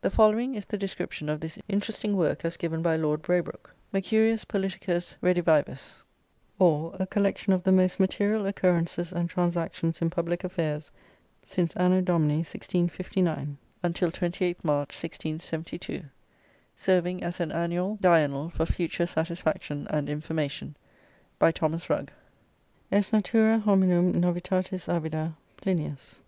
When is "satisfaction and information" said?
19.06-20.76